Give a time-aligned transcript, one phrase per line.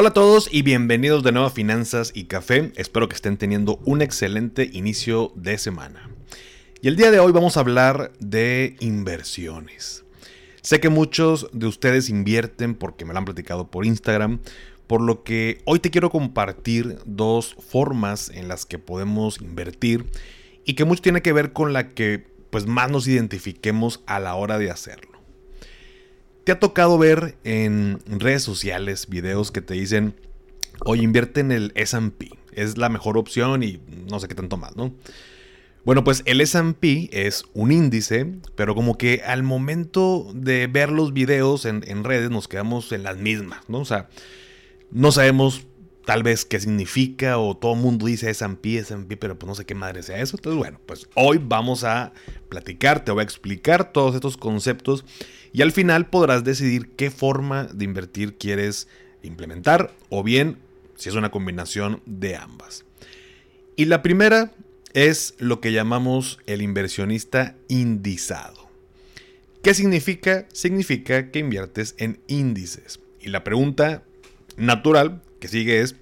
[0.00, 2.70] Hola a todos y bienvenidos de nuevo a Finanzas y Café.
[2.76, 6.08] Espero que estén teniendo un excelente inicio de semana.
[6.80, 10.04] Y el día de hoy vamos a hablar de inversiones.
[10.62, 14.38] Sé que muchos de ustedes invierten porque me lo han platicado por Instagram,
[14.86, 20.06] por lo que hoy te quiero compartir dos formas en las que podemos invertir
[20.64, 24.36] y que mucho tiene que ver con la que pues más nos identifiquemos a la
[24.36, 25.17] hora de hacerlo.
[26.48, 30.14] ¿Te ha tocado ver en redes sociales videos que te dicen,
[30.86, 34.74] oye, invierte en el SP, es la mejor opción y no sé qué tanto más,
[34.74, 34.94] ¿no?
[35.84, 41.12] Bueno, pues el SP es un índice, pero como que al momento de ver los
[41.12, 43.80] videos en, en redes nos quedamos en las mismas, ¿no?
[43.80, 44.08] O sea,
[44.90, 45.66] no sabemos
[46.06, 49.66] tal vez qué significa o todo el mundo dice S&P, S&P, pero pues no sé
[49.66, 50.38] qué madre sea eso.
[50.38, 52.14] Entonces, bueno, pues hoy vamos a
[52.48, 55.04] platicar, te voy a explicar todos estos conceptos
[55.58, 58.86] y al final podrás decidir qué forma de invertir quieres
[59.24, 60.58] implementar o bien
[60.94, 62.84] si es una combinación de ambas.
[63.74, 64.52] Y la primera
[64.92, 68.70] es lo que llamamos el inversionista indizado.
[69.60, 70.46] ¿Qué significa?
[70.52, 73.00] Significa que inviertes en índices.
[73.20, 74.04] Y la pregunta
[74.56, 75.96] natural que sigue es,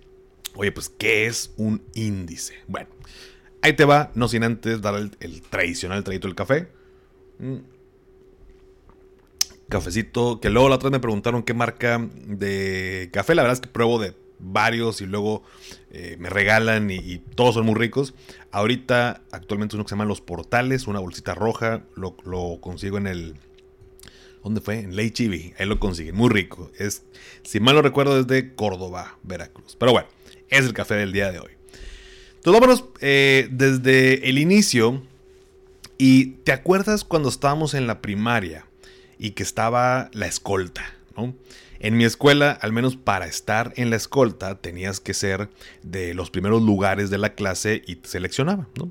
[0.55, 2.57] oye, pues, ¿qué es un índice?
[2.67, 2.91] Bueno,
[3.63, 6.69] ahí te va, no sin antes dar el, tradicional traguito del café.
[9.69, 13.35] Cafecito, que luego la otra vez me preguntaron qué marca de café.
[13.35, 15.43] La verdad es que pruebo de varios y luego
[15.91, 18.15] eh, me regalan y, todos son muy ricos.
[18.53, 23.07] Ahorita, actualmente uno que se llama Los Portales, una bolsita roja, lo, lo consigo en
[23.07, 23.35] el
[24.47, 24.79] ¿Dónde fue?
[24.79, 25.55] En Ley Chibi.
[25.59, 26.15] Ahí lo consiguen.
[26.15, 26.71] Muy rico.
[26.79, 27.03] Es,
[27.43, 29.75] si mal no recuerdo, es de Córdoba, Veracruz.
[29.77, 30.07] Pero bueno,
[30.49, 31.51] es el café del día de hoy.
[32.37, 35.03] Entonces vámonos eh, desde el inicio.
[35.99, 38.67] Y te acuerdas cuando estábamos en la primaria
[39.19, 41.35] y que estaba la escolta, ¿no?
[41.79, 45.51] En mi escuela, al menos para estar en la escolta, tenías que ser
[45.83, 48.09] de los primeros lugares de la clase y te
[48.77, 48.91] ¿no?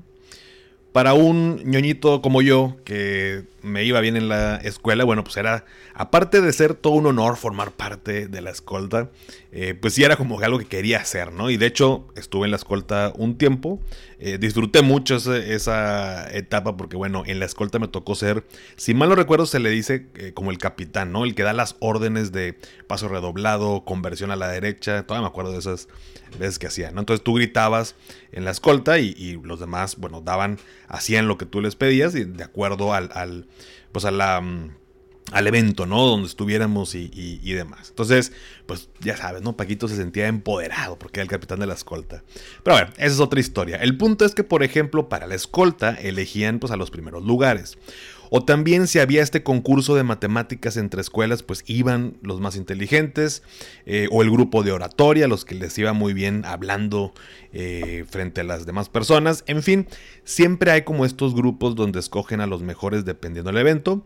[0.96, 5.66] Para un ñoñito como yo, que me iba bien en la escuela, bueno, pues era,
[5.92, 9.10] aparte de ser todo un honor formar parte de la escolta,
[9.52, 11.50] eh, pues sí era como algo que quería hacer, ¿no?
[11.50, 13.78] Y de hecho estuve en la escolta un tiempo,
[14.20, 18.46] eh, disfruté mucho esa, etapa porque, bueno, en la escolta me tocó ser,
[18.76, 21.24] si mal no recuerdo, se le dice eh, como el capitán, ¿no?
[21.24, 25.52] El que da las órdenes de paso redoblado, conversión a la derecha, todavía me acuerdo
[25.52, 25.88] de esas
[26.38, 27.00] veces que hacía, ¿no?
[27.00, 27.94] Entonces tú gritabas
[28.32, 30.58] en la escolta y, los demás, bueno, daban,
[30.88, 33.46] hacían lo que tú les pedías y de acuerdo al,
[33.92, 34.70] pues a la mm,
[35.32, 36.06] al evento, ¿no?
[36.06, 37.88] Donde estuviéramos y, y, demás.
[37.88, 38.32] Entonces,
[38.66, 39.56] pues ya sabes, ¿no?
[39.56, 42.22] Paquito se sentía empoderado porque era el capitán de la escolta.
[42.62, 43.76] Pero ver, esa es otra historia.
[43.78, 47.76] El punto es que, por ejemplo, para la escolta elegían pues a los primeros lugares.
[48.30, 53.42] O también si había este concurso de matemáticas entre escuelas, pues iban los más inteligentes,
[53.84, 57.12] eh, o el grupo de oratoria, los que les iba muy bien hablando
[57.52, 59.44] eh, frente a las demás personas.
[59.46, 59.86] En fin,
[60.24, 64.04] siempre hay como estos grupos donde escogen a los mejores dependiendo del evento,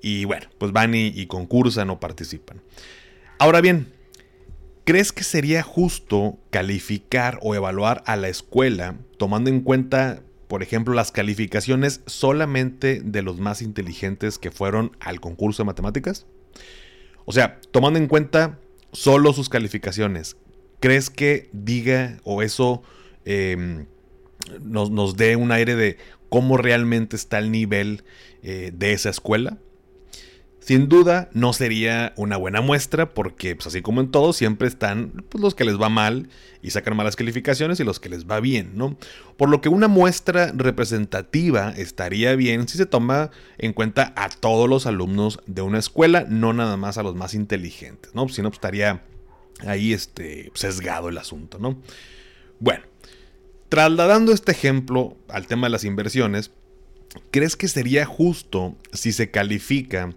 [0.00, 2.60] y bueno, pues van y concursan o participan.
[3.38, 3.92] Ahora bien,
[4.84, 10.22] ¿crees que sería justo calificar o evaluar a la escuela tomando en cuenta
[10.52, 16.26] por ejemplo, las calificaciones solamente de los más inteligentes que fueron al concurso de matemáticas?
[17.24, 18.58] O sea, tomando en cuenta
[18.92, 20.36] solo sus calificaciones,
[20.78, 22.82] ¿crees que diga o eso
[23.24, 23.86] em,
[24.60, 25.96] nos, dé un aire de
[26.28, 28.04] cómo realmente está el nivel
[28.42, 29.56] eh, de esa escuela?
[30.64, 35.24] Sin duda no sería una buena muestra porque, pues así como en todo, siempre están
[35.28, 36.28] pues, los que les va mal
[36.62, 38.96] y sacan malas calificaciones y los que les va bien, ¿no?
[39.36, 44.68] Por lo que una muestra representativa estaría bien si se toma en cuenta a todos
[44.68, 48.28] los alumnos de una escuela, no nada más a los más inteligentes, ¿no?
[48.28, 49.02] Si no, pues, estaría
[49.66, 51.82] ahí este, sesgado el asunto, ¿no?
[52.60, 52.84] Bueno,
[53.68, 56.52] trasladando este ejemplo al tema de las inversiones,
[57.32, 60.14] ¿crees que sería justo si se califica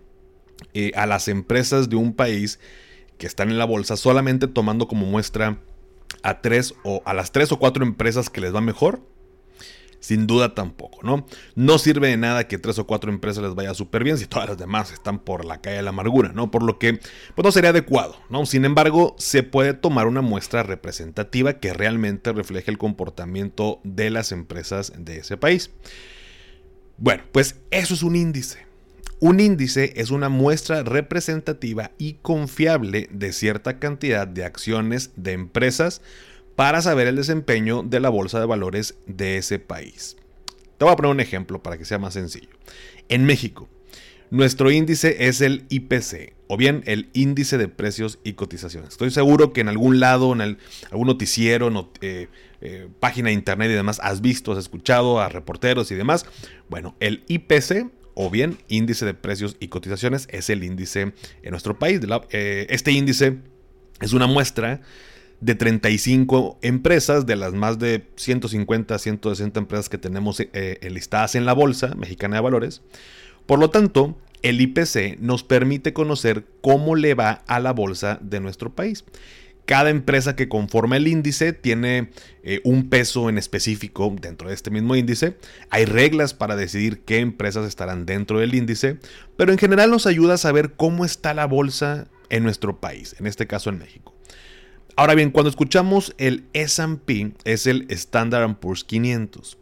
[0.74, 2.60] eh, a las empresas de un país
[3.18, 5.60] que están en la bolsa solamente tomando como muestra
[6.24, 9.02] a tres o a las tres o cuatro empresas que les va mejor.
[10.00, 11.26] Sin duda tampoco, ¿no?
[11.56, 14.48] No sirve de nada que tres o cuatro empresas les vaya súper bien si todas
[14.48, 16.52] las demás están por la calle de la amargura, ¿no?
[16.52, 17.00] Por lo que,
[17.34, 18.46] pues no sería adecuado, ¿no?
[18.46, 24.32] Sin embargo, se puede tomar una muestra representativa que realmente refleje el comportamiento de las
[24.32, 25.72] empresas de ese país.
[26.98, 28.65] Bueno, pues eso es un índice.
[29.20, 36.02] Un índice es una muestra representativa y confiable de cierta cantidad de acciones de empresas
[36.56, 40.18] para saber el desempeño de la bolsa de valores de ese país.
[40.78, 42.50] Te voy a poner un ejemplo para que sea más sencillo.
[43.08, 43.70] En México,
[44.32, 48.90] nuestro índice es el IPC, o bien el índice de precios y cotizaciones.
[48.90, 52.28] Estoy seguro que en algún lado, en algún noticiero, eh,
[52.60, 56.26] eh, página de internet y demás, has visto, has escuchado a reporteros y demás.
[56.70, 61.14] Bueno, el IPC, o bien índice de precios y cotizaciones, es el índice
[61.44, 62.00] en nuestro país.
[62.32, 63.38] Eh, este índice
[64.02, 64.82] es una muestra
[65.42, 71.46] de 35 empresas, de las más de 150, 160 empresas que tenemos eh, listadas en
[71.46, 72.82] la Bolsa Mexicana de Valores.
[73.46, 78.40] Por lo tanto, el IPC nos permite conocer cómo le va a la bolsa de
[78.40, 79.04] nuestro país.
[79.66, 82.10] Cada empresa que conforma el índice tiene
[82.44, 85.38] eh, un peso en específico dentro de este mismo índice.
[85.72, 88.98] Hay reglas para decidir qué empresas estarán dentro del índice,
[89.38, 93.28] pero en general nos ayuda a saber cómo está la bolsa en nuestro país, en
[93.28, 94.14] este caso en México.
[94.96, 99.58] Ahora bien, cuando escuchamos el SP, es el Standard Poor's 500,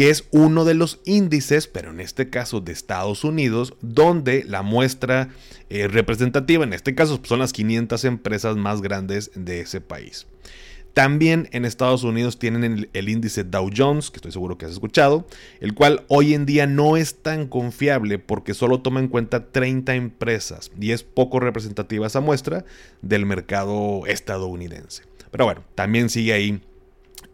[0.00, 4.62] que es uno de los índices, pero en este caso de Estados Unidos, donde la
[4.62, 5.28] muestra
[5.68, 10.26] eh, representativa, en este caso son las 500 empresas más grandes de ese país.
[10.94, 15.26] También en Estados Unidos tienen el, índice Dow Jones, que estoy seguro que has escuchado,
[15.60, 19.96] el cual hoy en día no es tan confiable porque solo toma en cuenta 30
[19.96, 22.64] empresas y es poco representativa esa muestra
[23.02, 25.02] del mercado estadounidense.
[25.30, 26.62] Pero bueno, también sigue ahí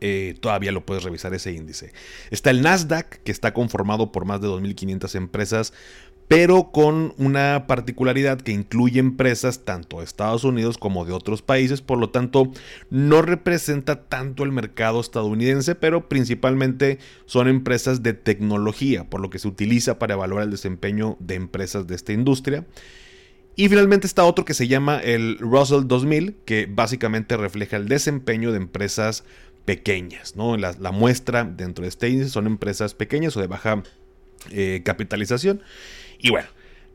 [0.01, 1.93] eh, todavía lo puedes revisar ese índice.
[2.31, 5.73] Está el Nasdaq, que está conformado por más de 2.500 empresas,
[6.29, 11.83] pero con una particularidad que incluye empresas tanto de Estados Unidos como de otros países,
[11.83, 12.51] por lo tanto
[12.91, 19.39] no representa tanto el mercado estadounidense, pero principalmente son empresas de tecnología, por lo que
[19.39, 22.67] se utiliza para evaluar el desempeño de empresas de esta industria.
[23.59, 28.51] Y finalmente está otro que se llama el Russell 2000, que básicamente refleja el desempeño
[28.51, 29.25] de empresas
[29.67, 30.37] pequeñas.
[30.37, 30.57] ¿no?
[30.57, 33.83] La, muestra dentro de este índice son empresas pequeñas o de baja
[34.51, 35.61] eh, capitalización.
[36.19, 36.49] Y bueno,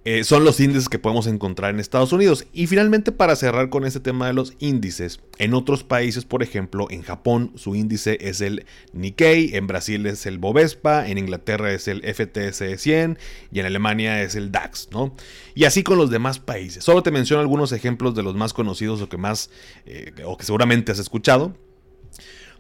[0.03, 2.47] eh, son los índices que podemos encontrar en Estados Unidos.
[2.53, 6.88] Y finalmente, para cerrar con este tema de los índices, en otros países, por ejemplo,
[6.89, 11.88] en Japón su índice es el Nikkei, en Brasil es el Bovespa, en Inglaterra es
[11.88, 13.19] el FTSE 100
[13.51, 15.13] y en Alemania es el DAX, ¿no?
[15.53, 16.83] Y así con los demás países.
[16.83, 19.51] Solo te menciono algunos ejemplos de los más conocidos o que más,
[19.85, 21.56] eh, o que seguramente has escuchado.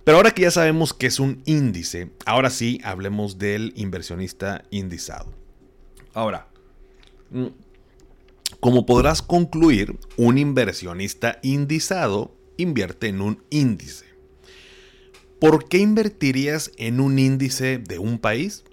[0.03, 5.33] Pero ahora que ya sabemos que es un índice, ahora sí hablemos del inversionista indizado.
[6.13, 6.51] Ahora,
[7.31, 7.47] Mm.
[8.59, 14.05] Como podrás concluir, un inversionista indizado invierte en un índice.
[15.39, 18.63] ¿Por qué invertirías en un índice de un país?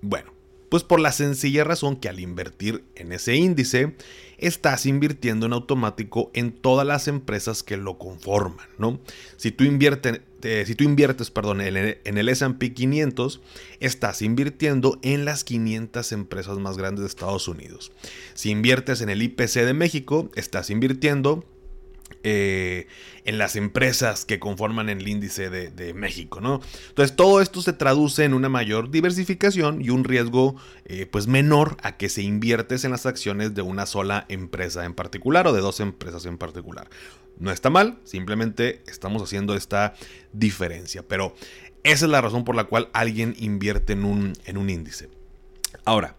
[0.00, 0.32] Bueno,
[0.68, 3.94] pues por la sencilla razón que al invertir en ese índice,
[4.38, 9.00] estás invirtiendo en automático en todas las empresas que lo conforman, ¿no?
[9.36, 10.20] Si tú, inviertes,
[10.66, 13.40] si tú inviertes perdón, en el, el S&P 500,
[13.80, 17.92] estás invirtiendo en las 500 empresas más grandes de Estados Unidos.
[18.34, 21.44] Si inviertes en el IPC de México, estás invirtiendo
[22.22, 22.86] eh,
[23.24, 26.60] en las empresas que conforman el índice de, México, ¿no?
[26.88, 31.76] Entonces todo esto se traduce en una mayor diversificación y un riesgo eh, pues menor
[31.82, 35.60] a que se inviertes en las acciones de una sola empresa en particular o de
[35.60, 36.88] dos empresas en particular.
[37.38, 39.94] No está mal, simplemente estamos haciendo esta
[40.32, 41.34] diferencia, pero
[41.82, 45.08] esa es la razón por la cual alguien invierte en un, en un índice.
[45.84, 46.16] Ahora,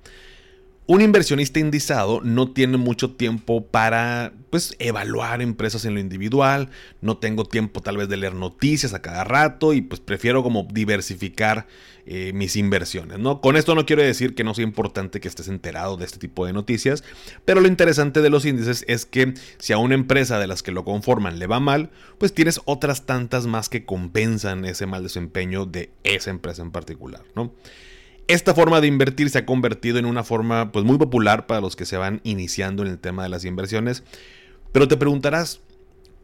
[0.88, 6.70] un inversionista indizado no tiene mucho tiempo para pues evaluar empresas en lo individual,
[7.02, 10.66] no tengo tiempo tal vez de leer noticias a cada rato y pues prefiero como
[10.72, 11.68] diversificar
[12.06, 13.42] eh, mis inversiones, ¿no?
[13.42, 16.46] Con esto no quiero decir que no sea importante que estés enterado de este tipo
[16.46, 17.04] de noticias,
[17.44, 20.72] pero lo interesante de los índices es que si a una empresa de las que
[20.72, 25.66] lo conforman le va mal, pues tienes otras tantas más que compensan ese mal desempeño
[25.66, 27.54] de esa empresa en particular, ¿no?
[28.28, 31.78] Esta forma de invertir se ha convertido en una forma pues muy popular para los
[31.78, 34.04] que se van iniciando en el tema de las inversiones.
[34.74, 35.62] Pero te preguntarás,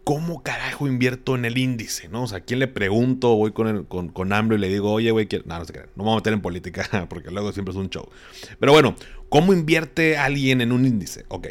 [0.03, 2.10] ¿cómo carajo invierto en el índice?
[2.10, 2.24] ¿No?
[2.24, 3.36] O sea, ¿a quién le pregunto?
[3.36, 6.03] Voy con, con, con hambre y le digo, oye, güey, no, no se crean, no
[6.03, 8.07] me voy a meter en política porque luego siempre es un show.
[8.60, 8.95] Pero bueno,
[9.29, 11.24] ¿cómo invierte alguien en un índice?
[11.29, 11.48] Ok.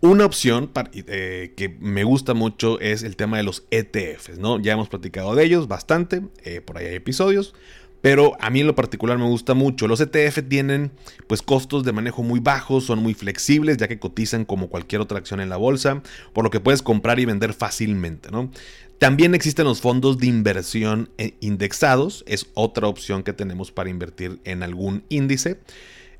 [0.00, 4.60] Una opción eh, que me gusta mucho es el tema de los ETFs, ¿no?
[4.60, 7.52] Ya hemos platicado de ellos bastante, eh, por ahí hay episodios,
[8.00, 9.88] pero a mí en lo particular me gusta mucho.
[9.88, 10.92] Los ETF tienen
[11.26, 15.18] pues costos de manejo muy bajos, son muy flexibles ya que cotizan como cualquier otra
[15.18, 16.02] acción en la bolsa,
[16.32, 18.50] por lo que puedes comprar y vender fácilmente, ¿no?
[18.98, 24.40] También existen los fondos de inversión eh, indexados, es otra opción que tenemos para invertir
[24.44, 25.60] en algún índice.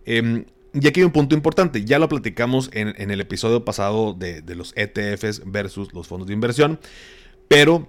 [0.05, 4.43] Em, y aquí hay un punto importante, ya lo platicamos en, el episodio pasado de,
[4.43, 6.79] de, los ETFs versus los fondos de inversión,
[7.49, 7.89] pero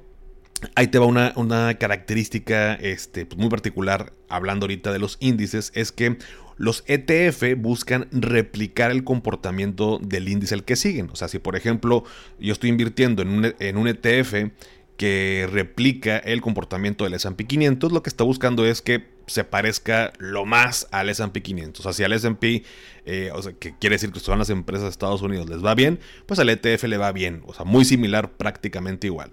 [0.75, 5.91] ahí te va una, característica este, pues, muy particular, hablando ahorita de los índices, es
[5.91, 6.17] que
[6.57, 11.09] los ETF buscan replicar el comportamiento del índice al que siguen.
[11.11, 12.03] O sea, si por ejemplo
[12.37, 14.51] yo estoy invirtiendo en un, en un ETF
[14.97, 20.11] que replica el comportamiento del S&P 500, lo que está buscando es que se parezca
[20.17, 21.79] lo más al S&P 500.
[21.79, 22.63] O sea, si al S&P,
[23.05, 25.73] eh, o sea, que quiere decir que son las empresas de Estados Unidos, les va
[25.75, 27.43] bien, pues al ETF le va bien.
[27.45, 29.31] O sea, muy similar, prácticamente igual.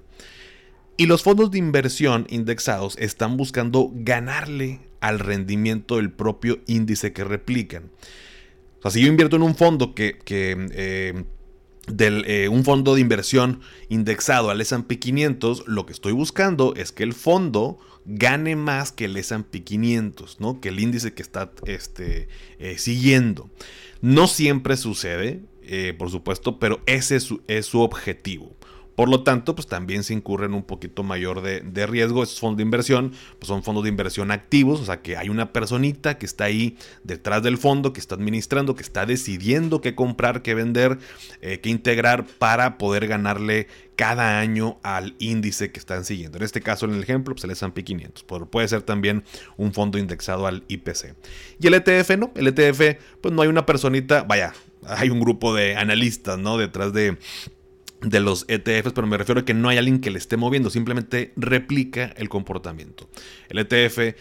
[0.98, 7.22] Y los fondos de inversión indexados están buscando ganarle al rendimiento del propio índice que
[7.22, 7.90] replican.
[8.78, 11.24] O sea, si yo invierto en un fondo que, eh,
[11.98, 13.60] eh, un fondo de inversión
[13.90, 19.04] indexado al S&P 500, lo que estoy buscando es que el fondo gane más que
[19.04, 20.60] el S&P 500, ¿no?
[20.62, 23.50] Que el índice que está este, eh, siguiendo.
[24.00, 25.42] No siempre sucede,
[25.98, 28.55] por supuesto, pero ese es su objetivo.
[28.96, 32.22] Por lo tanto, pues también se incurre en un poquito mayor de, riesgo.
[32.22, 35.52] Esos fondos de inversión pues son fondos de inversión activos, o sea que hay una
[35.52, 40.42] personita que está ahí detrás del fondo, que está administrando, que está decidiendo qué comprar,
[40.42, 40.98] qué vender,
[41.42, 46.38] eh, qué integrar para poder ganarle cada año al índice que están siguiendo.
[46.38, 48.24] En este caso, en el ejemplo, pues el S&P 500.
[48.50, 49.24] puede ser también
[49.56, 51.14] un fondo indexado al IPC.
[51.60, 52.32] Y el ETF, ¿no?
[52.34, 54.52] El ETF, pues no hay una personita, vaya,
[54.86, 56.58] hay un grupo de analistas, ¿no?
[56.58, 57.18] Detrás de
[58.06, 60.70] de los ETFs, pero me refiero a que no hay alguien que le esté moviendo,
[60.70, 63.08] simplemente replica el comportamiento.
[63.48, 64.14] El ETF,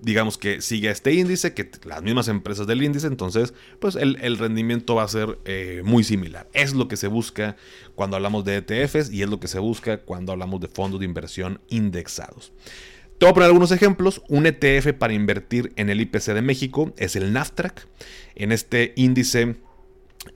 [0.00, 4.38] digamos que sigue a este índice, que las mismas empresas del índice, entonces, pues el,
[4.38, 6.48] rendimiento va a ser eh, muy similar.
[6.54, 7.56] Es lo que se busca
[7.94, 11.06] cuando hablamos de ETFs y es lo que se busca cuando hablamos de fondos de
[11.06, 12.52] inversión indexados.
[13.18, 14.22] Te voy a poner algunos ejemplos.
[14.28, 17.86] Un ETF para invertir en el IPC de México es el NAFTRAC.
[18.34, 19.56] En este índice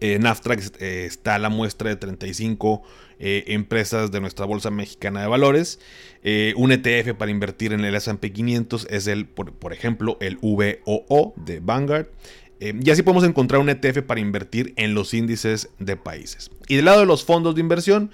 [0.00, 2.82] en Naftrax eh, está la muestra de 35
[3.18, 5.80] eh, empresas de nuestra Bolsa Mexicana de Valores.
[6.22, 11.34] Eh, un ETF para invertir en el S&P 500 es el, por, ejemplo, el VOO
[11.36, 12.06] de Vanguard.
[12.60, 16.50] y así podemos encontrar un ETF para invertir en los índices de países.
[16.68, 18.10] Y del lado de los fondos de inversión,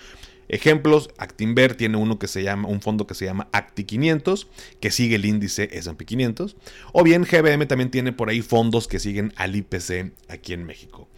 [0.49, 4.49] Ejemplos, Actinver tiene uno que se llama, un fondo que se llama Acti 500,
[4.81, 6.57] que sigue el índice S&P 500.
[6.93, 11.09] O bien GBM también tiene por ahí fondos que siguen al IPC aquí en México.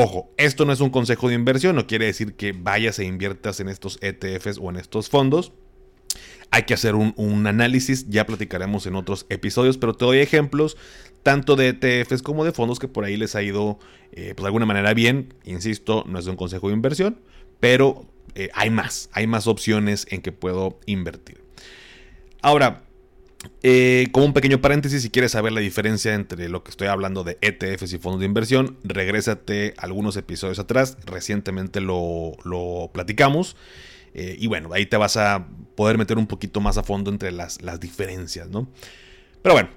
[0.00, 3.58] Ojo, esto no es un consejo de inversión, no quiere decir que vayas e inviertas
[3.58, 5.52] en estos ETFs o en estos fondos.
[6.52, 10.76] Hay que hacer un, análisis, ya platicaremos en otros episodios, pero te doy ejemplos
[11.24, 13.80] tanto de ETFs como de fondos que por ahí les ha ido
[14.12, 15.34] eh, pues de alguna manera bien.
[15.42, 17.18] Insisto, no es un consejo de inversión,
[17.58, 21.42] pero eh, hay más, hay más opciones en que puedo invertir.
[22.40, 22.84] Ahora,
[23.62, 27.22] eh, como un pequeño paréntesis, si quieres saber la diferencia entre lo que estoy hablando
[27.22, 30.96] de ETFs y fondos de inversión, regrésate algunos episodios atrás.
[31.04, 33.56] Recientemente lo, platicamos.
[34.14, 37.30] Eh, y bueno, ahí te vas a poder meter un poquito más a fondo entre
[37.30, 38.68] las, diferencias, ¿no?
[39.42, 39.68] Pero bueno,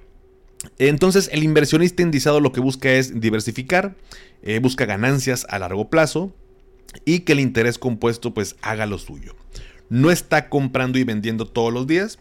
[0.80, 3.96] entonces el inversionista indizado lo que busca es diversificar,
[4.42, 6.34] eh, busca ganancias a largo plazo
[7.06, 9.36] y que el interés compuesto pues haga lo suyo.
[9.90, 12.18] No está comprando y vendiendo todos los días,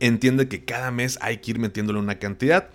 [0.00, 2.70] entiende que cada mes hay que ir metiéndole una cantidad.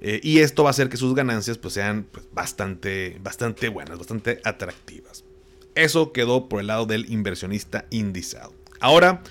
[0.00, 3.98] Eh, y esto va a hacer que sus ganancias pues, sean pues, bastante, bastante buenas,
[3.98, 5.24] bastante atractivas.
[5.74, 8.54] Eso quedó por el lado del inversionista indizado.
[8.80, 9.22] Ahora,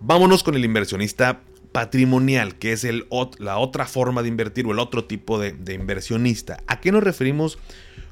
[0.00, 3.06] vámonos con el inversionista patrimonial, que es el,
[3.38, 6.62] la otra forma de invertir o el otro tipo de, de inversionista.
[6.66, 7.58] ¿A qué nos referimos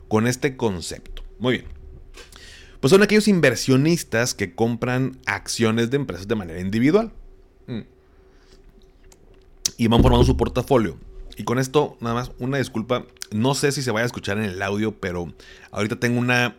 [0.08, 1.22] con este concepto?
[1.38, 1.66] Muy bien.
[2.80, 7.12] Pues son aquellos inversionistas que compran acciones de empresas de manera individual.
[9.76, 10.96] Y van formando su portafolio.
[11.36, 13.06] Y con esto, nada más, una disculpa.
[13.30, 15.32] No sé si se vaya a escuchar en el audio, pero
[15.70, 16.56] ahorita tengo una,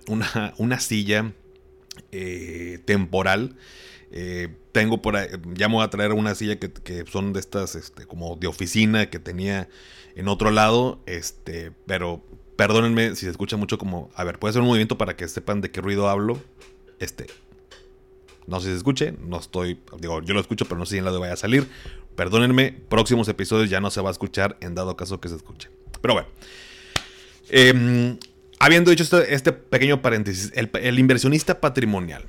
[0.58, 1.34] una, silla
[2.12, 3.56] eh, temporal.
[4.12, 8.06] Eh, tengo por ahí, ya me a traer una silla que, son de estas, este,
[8.06, 9.70] como de oficina que tenía
[10.16, 11.00] en otro lado.
[11.06, 12.24] Este, pero
[12.56, 15.62] perdónenme si se escucha mucho como, a ver, puede ser un movimiento para que sepan
[15.62, 16.40] de qué ruido hablo.
[17.00, 17.28] Este,
[18.48, 20.98] no sé si se escuche, no estoy, digo, yo lo escucho, pero no sé si
[20.98, 21.68] en el audio vaya a salir.
[22.22, 25.70] Perdónenme, próximos episodios ya no se va a escuchar en dado caso que se escuche.
[26.04, 26.30] Pero bueno.
[27.50, 28.20] Em,
[28.60, 32.26] habiendo dicho este, este pequeño paréntesis, el, inversionista patrimonial.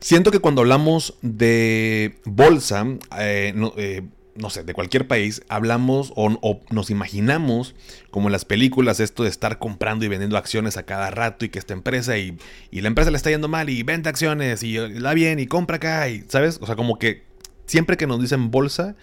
[0.00, 2.84] Siento que cuando hablamos de bolsa,
[3.16, 4.02] eh, eh,
[4.34, 7.76] no sé, de cualquier país, hablamos o, nos imaginamos,
[8.10, 11.48] como en las películas, esto de estar comprando y vendiendo acciones a cada rato y
[11.48, 12.36] que esta empresa y,
[12.72, 15.76] y la empresa le está yendo mal y vende acciones y la bien y compra
[15.76, 16.58] acá y, ¿sabes?
[16.60, 17.25] O sea, como que
[17.66, 18.96] siempre que nos dicen bolsa,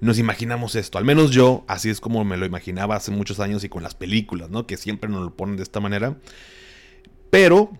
[0.00, 0.98] nos imaginamos esto.
[0.98, 3.94] Al menos yo, así es como me lo imaginaba hace muchos años y con las
[3.94, 4.66] películas, ¿no?
[4.66, 6.16] Que siempre nos lo ponen de esta manera.
[7.30, 7.70] Pero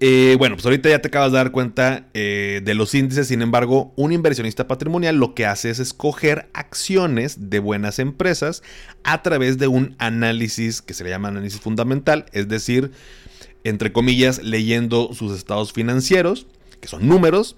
[0.00, 3.42] eh, bueno, pues ahorita ya te acabas de dar cuenta eh, de los índices, sin
[3.42, 8.62] embargo, un inversionista patrimonial lo que hace es escoger acciones de buenas empresas
[9.02, 12.90] a través de un análisis que se le llama análisis fundamental, es decir,
[13.62, 16.46] entre comillas, leyendo sus estados financieros,
[16.80, 17.56] que son números,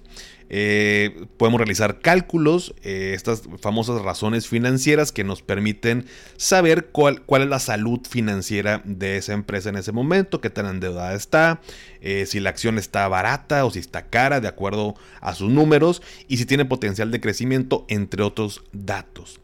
[0.49, 6.05] eh, podemos realizar cálculos, eh, estas famosas razones financieras que nos permiten
[6.37, 10.65] saber cuál, cuál, es la salud financiera de esa empresa en ese momento, qué tan
[10.65, 11.61] endeudada está,
[12.01, 16.01] eh, si la acción está barata o si está cara de acuerdo a sus números
[16.27, 19.39] y si tiene potencial de crecimiento, entre otros datos.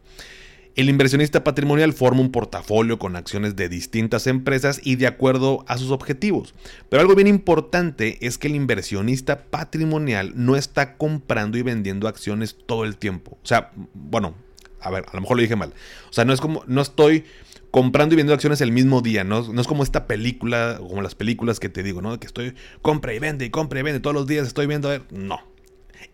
[0.75, 5.77] El inversionista patrimonial forma un portafolio con acciones de distintas empresas y de acuerdo a
[5.77, 6.55] sus objetivos.
[6.89, 12.57] Pero algo bien importante es que el inversionista patrimonial no está comprando y vendiendo acciones
[12.65, 13.37] todo el tiempo.
[13.43, 14.33] O sea, bueno,
[14.81, 15.73] a ver, a lo mejor lo dije mal.
[16.09, 17.23] O sea, no es como, no estoy
[17.69, 21.59] comprando y vendiendo acciones el mismo día, no, es como esta película, como las películas
[21.59, 22.19] que te digo, ¿no?
[22.19, 24.91] Que estoy compra y vende y compra y vende todos los días, estoy viendo, a
[24.91, 25.39] ver, no.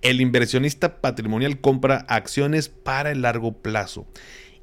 [0.01, 4.05] El inversionista patrimonial compra acciones para el largo plazo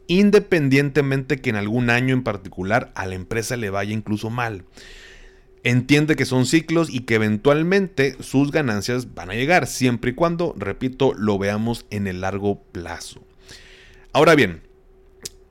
[0.06, 4.64] independientemente que en algún año en particular a la empresa le vaya incluso mal.
[5.62, 10.54] Entiende que son ciclos y que eventualmente sus ganancias van a llegar, siempre y cuando,
[10.56, 13.25] repito, lo veamos en el largo plazo.
[14.12, 14.62] Ahora bien,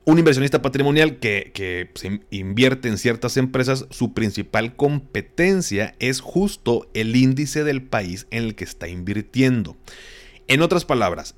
[0.06, 1.90] un inversionista patrimonial que, que
[2.30, 8.54] invierte en ciertas empresas, su principal competencia es justo el índice del país en el
[8.54, 9.76] que está invirtiendo.
[10.46, 11.34] En otras palabras,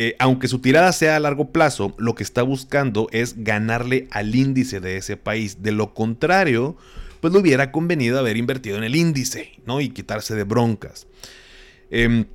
[0.00, 4.32] eh, aunque su tirada sea a largo plazo, lo que está buscando es ganarle al
[4.32, 5.60] índice de ese país.
[5.60, 6.76] De lo contrario,
[7.18, 9.80] pues le hubiera convenido haber invertido en el índice, ¿no?
[9.80, 11.08] Y quitarse de broncas.
[11.90, 12.26] Em,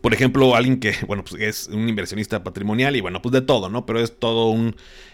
[0.00, 3.68] por ejemplo, alguien que, bueno, pues es un inversionista patrimonial y bueno, pues de todo,
[3.68, 3.84] ¿no?
[3.84, 4.54] Pero es todo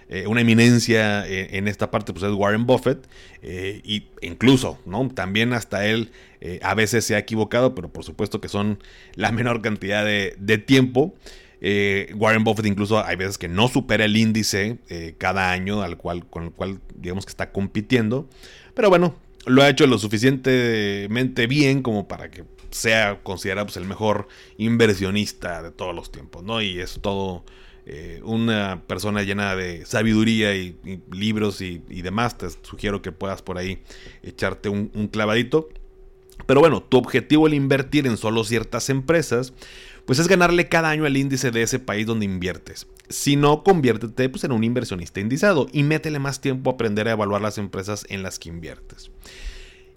[0.08, 3.08] eh, una eminencia eh, en, esta parte, pues es Warren Buffett.
[3.42, 5.08] y incluso, ¿no?
[5.08, 6.12] También hasta él
[6.62, 8.78] a veces se ha equivocado, pero por supuesto que son
[9.16, 11.16] la menor cantidad de tiempo.
[11.64, 15.96] Eh, Warren Buffett incluso hay veces que no supera el índice eh, cada año al
[15.96, 18.28] cual, con el cual digamos que está compitiendo.
[18.74, 19.14] Pero bueno,
[19.46, 24.26] lo ha hecho lo suficientemente bien como para que sea considerado pues, el mejor
[24.58, 26.60] inversionista de todos los tiempos, ¿no?
[26.60, 27.44] Y es todo
[27.86, 30.76] eh, una persona llena de sabiduría y,
[31.12, 32.38] libros y, demás.
[32.38, 33.84] Te sugiero que puedas por ahí
[34.24, 35.68] echarte un clavadito.
[36.46, 39.52] Pero bueno, tu objetivo al invertir en solo ciertas empresas
[40.06, 42.86] pues es ganarle cada año el índice de ese país donde inviertes.
[43.08, 47.12] Si no, conviértete pues, en un inversionista indizado y métele más tiempo a aprender a
[47.12, 49.10] evaluar las empresas en las que inviertes.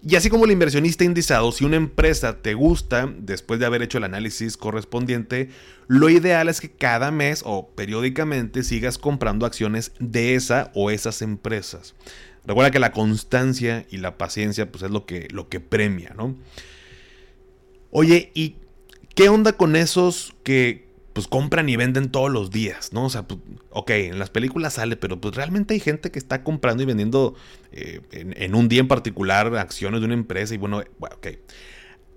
[0.08, 3.98] Y así como el inversionista indizado, si una empresa te gusta, después de haber hecho
[3.98, 5.50] el análisis correspondiente,
[5.88, 11.24] lo ideal es que cada mes o periódicamente sigas comprando acciones de esa o esas
[11.24, 11.96] empresas.
[12.46, 16.36] Recuerda que la constancia y la paciencia pues es lo que, lo que premia, ¿no?
[17.90, 18.58] Oye, ¿y
[19.16, 23.06] ¿Qué onda con esos que pues compran y venden todos los días, ¿no?
[23.06, 26.44] O sea, pues, ok, en las películas sale, pero pues realmente hay gente que está
[26.44, 27.36] comprando y vendiendo
[27.72, 31.28] eh, en, un día en particular acciones de una empresa y bueno, bueno, ok.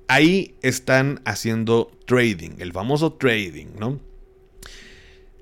[0.09, 4.01] Ahí están haciendo trading, el famoso trading, ¿no?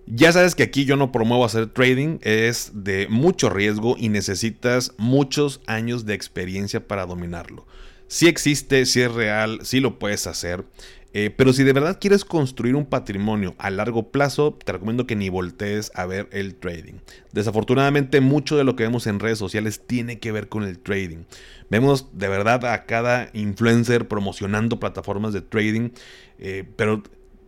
[0.07, 4.93] Ya sabes que aquí yo no promuevo hacer trading, es de mucho riesgo y necesitas
[4.99, 7.67] muchos años de experiencia para dominarlo.
[8.09, 10.65] Si existe, si es real, si lo puedes hacer.
[11.19, 15.17] Eh, pero si de verdad quieres construir un patrimonio a largo plazo, te recomiendo que
[15.17, 16.97] ni voltees a ver el trading.
[17.33, 21.25] Desafortunadamente, mucho de lo que vemos en redes sociales tiene que ver con el trading.
[21.71, 25.89] Vemos de verdad a cada influencer promocionando plataformas de trading,
[26.39, 27.03] eh, pero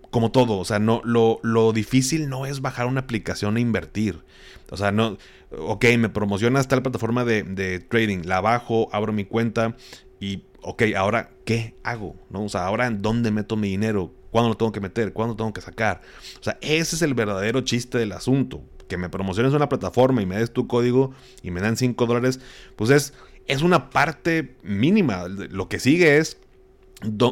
[0.08, 4.24] como todo, o sea, no, lo, lo, difícil no es bajar una aplicación e invertir.
[4.70, 5.18] O sea, no,
[5.50, 9.76] ok, me promocionas tal plataforma de, de trading, la bajo, abro mi cuenta
[10.20, 12.16] y ok, ahora, ¿qué hago?
[12.30, 12.44] ¿No?
[12.44, 14.12] O sea, ahora, ¿en dónde meto mi dinero?
[14.30, 15.12] ¿Cuándo lo tengo que meter?
[15.12, 16.00] ¿Cuándo lo tengo que sacar?
[16.40, 18.62] O sea, ese es el verdadero chiste del asunto.
[18.88, 22.40] Que me promociones una plataforma y me des tu código y me dan 5 dólares,
[22.76, 23.14] pues es,
[23.46, 25.28] es una parte mínima.
[25.28, 26.38] Lo que sigue es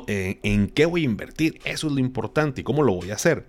[0.06, 1.60] eh, en qué voy a invertir.
[1.64, 3.46] Eso es lo importante y cómo lo voy a hacer.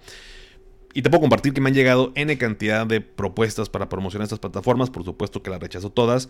[0.94, 4.40] Y te puedo compartir que me han llegado N cantidad de propuestas para promocionar estas
[4.40, 4.90] plataformas.
[4.90, 6.30] Por supuesto que las rechazo todas.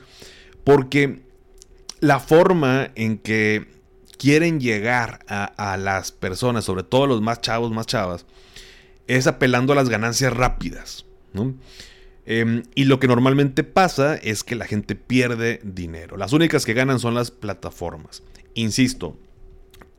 [0.63, 1.22] Porque
[2.00, 3.68] la forma en que
[4.18, 8.26] quieren llegar a, las personas, sobre todo los más chavos, más chavas,
[9.08, 11.06] es apelando a las ganancias rápidas.
[12.26, 16.18] Em, y lo que normalmente pasa es que la gente pierde dinero.
[16.18, 18.24] Las únicas que ganan son las plataformas.
[18.54, 19.18] Insisto,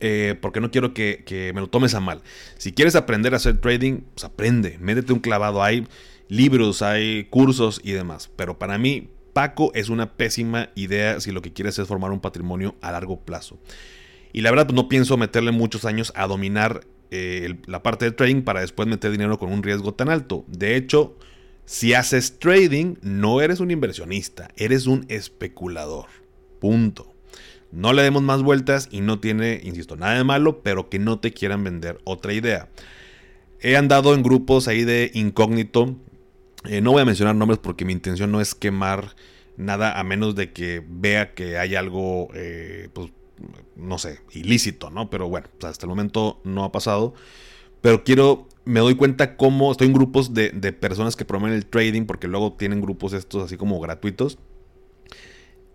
[0.00, 2.22] eh, porque no quiero que, me lo tomes a mal.
[2.58, 5.62] Si quieres aprender a hacer trading, pues aprende, métete un clavado.
[5.62, 5.86] Hay
[6.28, 8.30] libros, hay cursos y demás.
[8.36, 9.08] Pero para mí,
[9.74, 13.58] Es una pésima idea si lo que quieres es formar un patrimonio a largo plazo.
[14.32, 18.42] Y la verdad, no pienso meterle muchos años a dominar eh, la parte de trading
[18.42, 20.44] para después meter dinero con un riesgo tan alto.
[20.48, 21.16] De hecho,
[21.64, 26.06] si haces trading, no eres un inversionista, eres un especulador.
[26.60, 27.14] Punto.
[27.70, 31.18] No le demos más vueltas y no tiene, insisto, nada de malo, pero que no
[31.18, 32.68] te quieran vender otra idea.
[33.60, 35.96] He andado en grupos ahí de incógnito.
[36.64, 39.14] Eh, no voy a mencionar nombres porque mi intención no es quemar
[39.56, 43.10] nada a menos de que vea que hay algo, eh, pues,
[43.76, 45.10] no sé, ilícito, ¿no?
[45.10, 47.14] Pero bueno, pues, hasta el momento no ha pasado.
[47.80, 51.66] Pero quiero, me doy cuenta cómo estoy en grupos de, de personas que promueven el
[51.66, 54.38] trading, porque luego tienen grupos estos así como gratuitos.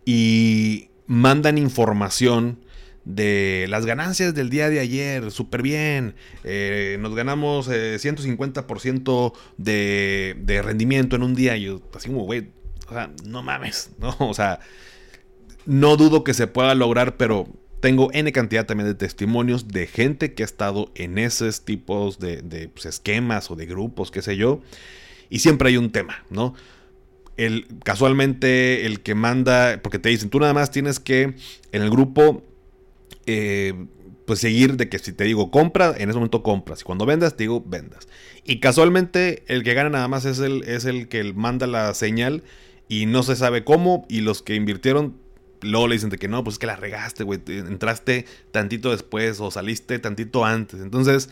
[0.06, 2.63] Y mandan información
[3.06, 9.34] de las ganancias del día de ayer, súper bien, eh, nos ganamos 150%
[9.66, 11.58] eh, de, rendimiento en un día.
[11.58, 12.50] Y yo, así como, güey,
[12.88, 14.16] o sea, no mames, ¿no?
[14.20, 14.60] O sea,
[15.66, 17.48] no dudo que se pueda lograr, pero
[17.80, 22.70] tengo N cantidad también de testimonios de gente que ha estado en esos tipos de,
[22.74, 24.62] pues, esquemas o de grupos, qué sé yo.
[25.30, 26.54] Y siempre hay un tema, ¿no?
[27.38, 31.36] el, casualmente el que manda, porque te dicen, tú nada más tienes que
[31.72, 32.44] en el grupo,
[33.26, 33.74] eh,
[34.26, 36.82] pues seguir de que si te digo compra, en ese momento compras.
[36.82, 38.08] Y cuando vendas, te digo vendas.
[38.44, 42.44] Y casualmente el que gana nada más es el, es el que manda la señal
[42.88, 44.06] y no se sabe cómo.
[44.10, 45.18] Y los que invirtieron,
[45.62, 47.40] luego le dicen de que no, pues es que la regaste, güey.
[47.48, 50.82] Entraste tantito después o saliste tantito antes.
[50.82, 51.30] Entonces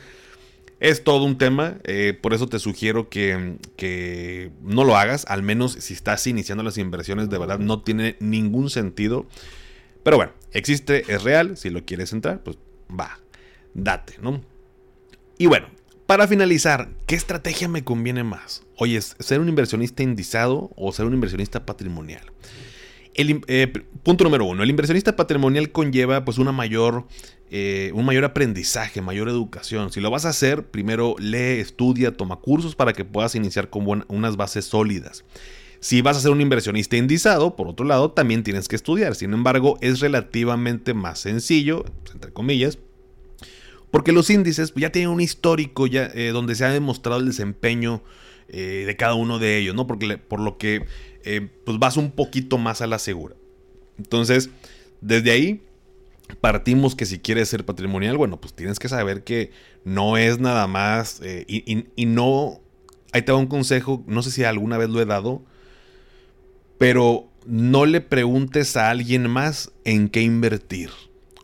[0.81, 5.73] es todo un tema, eh, por eso te sugiero que, no lo hagas, al menos
[5.73, 9.27] si estás iniciando las inversiones, de verdad no tiene ningún sentido.
[10.03, 12.57] Pero bueno, existe, es real, si lo quieres entrar, pues
[12.89, 13.19] va,
[13.73, 14.41] date, ¿no?
[15.37, 15.67] Y bueno,
[16.05, 18.63] para finalizar, ¿qué estrategia me conviene más?
[18.77, 22.25] Oye, ¿ser un inversionista indizado o ser un inversionista patrimonial?
[23.13, 23.71] El, eh,
[24.03, 27.07] punto número uno, el inversionista patrimonial conlleva pues una mayor,
[27.49, 29.91] eh, un mayor aprendizaje, mayor educación.
[29.91, 34.05] Si lo vas a hacer, primero lee, estudia, toma cursos para que puedas iniciar con
[34.07, 35.23] unas bases sólidas.
[35.81, 39.15] Si vas a ser un inversionista indizado, por otro lado, también tienes que estudiar.
[39.15, 42.79] Sin embargo, es relativamente más sencillo, entre comillas,
[43.91, 48.01] porque los índices ya tienen un histórico ya, eh, donde se ha demostrado el desempeño
[48.53, 49.87] de cada uno de ellos, ¿no?
[49.87, 50.85] Porque, por lo que
[51.23, 53.35] eh, pues vas un poquito más a la segura.
[53.97, 54.49] Entonces,
[55.01, 55.63] desde ahí
[56.39, 59.51] partimos que si quieres ser patrimonial, bueno, pues tienes que saber que
[59.83, 62.61] no es nada más eh, y, no...
[63.13, 65.43] Ahí te da un consejo, no sé si alguna vez lo he dado,
[66.81, 70.89] pero no le preguntes a alguien más en qué invertir,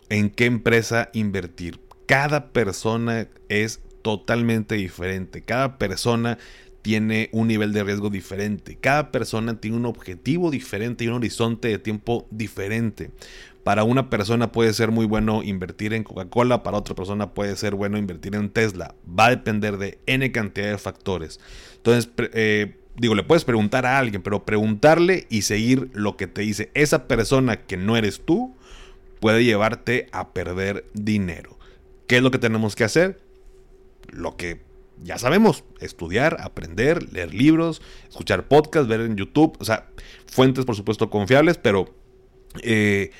[0.09, 1.79] en qué empresa invertir.
[2.07, 5.43] Cada persona es totalmente diferente.
[5.43, 6.39] Cada persona
[6.81, 8.79] tiene un nivel de riesgo diferente.
[8.81, 13.11] Cada persona tiene un objetivo diferente y un horizonte de tiempo diferente.
[13.63, 17.75] Para una persona puede ser muy bueno invertir en Coca-Cola, para otra persona puede ser
[17.75, 18.95] bueno invertir en Tesla.
[19.07, 21.39] Va a depender de N cantidad de factores.
[21.75, 26.41] Entonces, eh, digo, le puedes preguntar a alguien, pero preguntarle y seguir lo que te
[26.41, 28.55] dice esa persona que no eres tú
[29.19, 31.57] puede llevarte a perder dinero.
[32.07, 33.19] ¿Qué es lo que tenemos que hacer?
[34.09, 34.61] Lo que
[35.03, 39.89] ya sabemos, estudiar, aprender, leer libros, escuchar podcasts, ver en YouTube, o sea,
[40.25, 41.93] fuentes por supuesto confiables, pero
[42.63, 43.11] eh,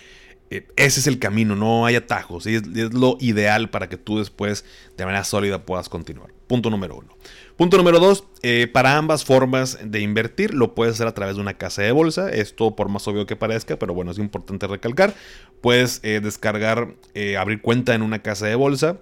[0.50, 5.06] ese es el camino, no hay atajos, es, lo ideal para que tú después de
[5.06, 6.34] manera sólida puedas continuar.
[6.48, 7.10] Punto número uno.
[7.58, 11.42] Punto número dos, eh, para ambas formas de invertir lo puedes hacer a través de
[11.42, 15.16] una casa de bolsa, esto por más obvio que parezca, pero bueno, es importante recalcar,
[15.60, 16.96] puedes descargar,
[17.38, 19.00] abrir cuenta en una casa de bolsa,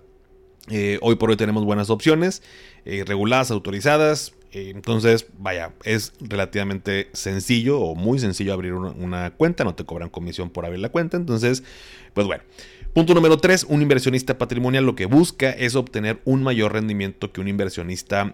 [0.69, 2.41] eh, hoy por hoy tenemos buenas opciones,
[2.85, 4.33] eh, reguladas, autorizadas.
[4.55, 9.65] Eh, entonces, vaya, es relativamente sencillo o muy sencillo abrir una, cuenta.
[9.65, 11.17] No te cobran comisión por abrir la cuenta.
[11.17, 11.63] Entonces,
[12.13, 12.43] pues bueno.
[12.93, 13.65] Punto número 3.
[13.67, 18.33] Un inversionista patrimonial lo que busca es obtener un mayor rendimiento que un inversionista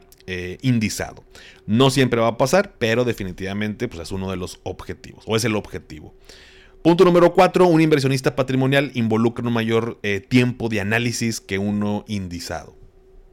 [0.61, 1.23] indizado.
[1.65, 5.43] No siempre va a pasar, pero definitivamente pues, es uno de los objetivos o es
[5.43, 6.13] el objetivo.
[6.81, 7.67] Punto número 4.
[7.67, 12.75] Un inversionista patrimonial involucra un mayor eh, tiempo de análisis que uno indizado.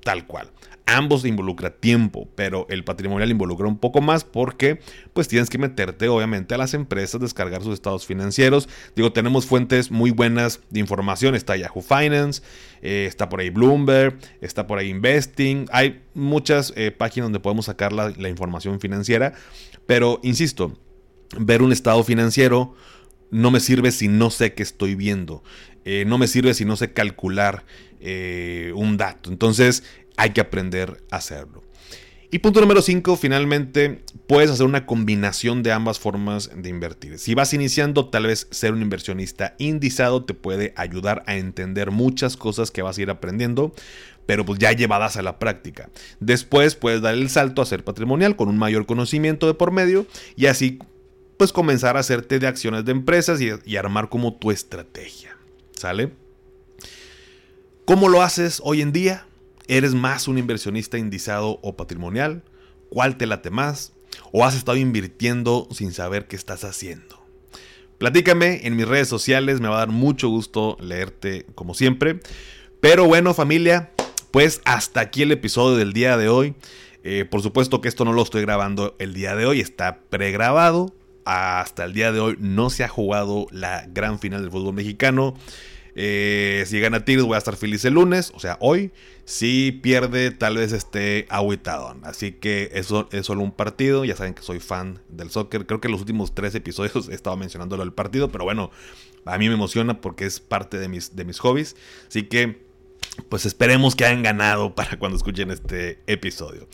[0.08, 0.50] Tal cual.
[0.86, 4.80] Ambos involucra tiempo, pero el patrimonial involucra un poco más porque
[5.12, 8.70] pues tienes que meterte obviamente a las empresas, descargar sus estados financieros.
[8.96, 11.34] Digo, tenemos fuentes muy buenas de información.
[11.34, 12.40] Está Yahoo Finance,
[12.80, 15.66] eh, está por ahí Bloomberg, está por ahí Investing.
[15.72, 19.34] Hay muchas eh, páginas donde podemos sacar la, información financiera.
[19.84, 20.72] Pero, insisto,
[21.38, 22.74] ver un estado financiero
[23.30, 25.42] no me sirve si no sé qué estoy viendo.
[25.90, 27.64] Eh, no me sirve si no sé calcular
[28.74, 29.30] un dato.
[29.30, 29.82] Entonces,
[30.16, 31.64] hay que aprender a hacerlo.
[32.30, 37.18] Y punto número 5, finalmente puedes hacer una combinación de ambas formas de invertir.
[37.18, 42.36] Si vas iniciando, tal vez ser un inversionista indizado te puede ayudar a entender muchas
[42.36, 43.72] cosas que vas a ir aprendiendo,
[44.26, 45.88] pero pues ya llevadas a la práctica.
[46.20, 50.06] Después puedes dar el salto a ser patrimonial con un mayor conocimiento de por medio
[50.36, 50.80] y así
[51.38, 55.27] pues comenzar a hacerte de acciones de empresas y armar como tu estrategia.
[55.78, 56.10] ¿Sale?
[57.84, 59.28] ¿Cómo lo haces hoy en día?
[59.68, 62.42] ¿Eres más un inversionista indizado o patrimonial?
[62.90, 63.92] ¿Cuál te late más?
[64.32, 67.24] ¿O has estado invirtiendo sin saber qué estás haciendo?
[67.98, 72.18] Platícame en mis redes sociales, me va a dar mucho gusto leerte como siempre.
[72.80, 73.92] Pero bueno familia,
[74.32, 76.56] pues hasta aquí el episodio del día de hoy.
[77.04, 80.92] Eh, por supuesto que esto no lo estoy grabando el día de hoy, está pregrabado.
[81.30, 85.34] Hasta el día de hoy no se ha jugado la gran final del fútbol mexicano.
[85.94, 88.92] Eh, si gana Tigres voy a estar feliz el lunes, o sea, hoy.
[89.26, 91.94] Si pierde, tal vez esté aguitado.
[92.02, 94.06] Así que eso es solo un partido.
[94.06, 95.66] Ya saben que soy fan del soccer.
[95.66, 98.32] Creo que en los últimos tres episodios he estado mencionándolo el partido.
[98.32, 98.70] Pero bueno,
[99.26, 101.76] a mí me emociona porque es parte de mis, de mis hobbies.
[102.08, 102.64] Así que,
[103.28, 106.66] pues esperemos que hayan ganado para cuando escuchen este episodio.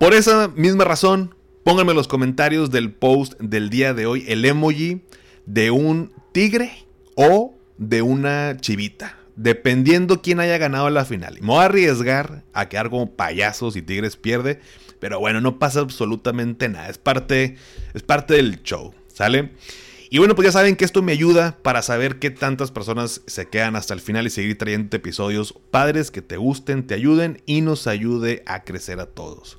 [0.00, 1.35] Por esa misma razón,
[1.66, 5.02] pónganme en los comentarios del post del día de hoy el emoji
[5.46, 9.18] de un tigre o de una chivita.
[9.34, 11.38] Dependiendo quién haya ganado la final.
[11.40, 14.60] Me voy a arriesgar a quedar como payasos y Tigres pierde.
[15.00, 16.88] Pero bueno, no pasa absolutamente nada.
[16.88, 17.56] Es parte,
[17.94, 18.94] es parte del show.
[19.12, 19.50] ¿Sale?
[20.08, 23.48] Y bueno, pues ya saben que esto me ayuda para saber qué tantas personas se
[23.48, 27.60] quedan hasta el final y seguir trayendo episodios padres que te gusten, te ayuden y
[27.60, 29.58] nos ayude a crecer a todos.